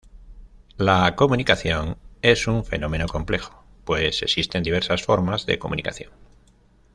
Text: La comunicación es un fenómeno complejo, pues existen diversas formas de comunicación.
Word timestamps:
La 0.77 1.15
comunicación 1.15 1.95
es 2.23 2.47
un 2.47 2.65
fenómeno 2.65 3.05
complejo, 3.05 3.63
pues 3.85 4.23
existen 4.23 4.63
diversas 4.63 5.03
formas 5.03 5.45
de 5.45 5.59
comunicación. 5.59 6.09